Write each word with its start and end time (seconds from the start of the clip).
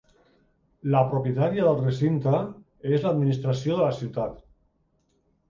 La 0.95 1.03
propietària 1.11 1.65
del 1.67 1.77
recinte 1.81 2.33
és 2.95 3.05
l'administració 3.07 3.77
de 3.79 3.85
la 3.85 3.93
ciutat. 4.01 4.43